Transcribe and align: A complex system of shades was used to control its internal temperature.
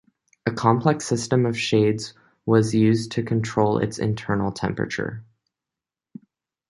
A 0.47 0.51
complex 0.51 1.05
system 1.05 1.45
of 1.45 1.55
shades 1.55 2.15
was 2.47 2.73
used 2.73 3.11
to 3.11 3.21
control 3.21 3.77
its 3.77 3.99
internal 3.99 4.51
temperature. 4.51 5.23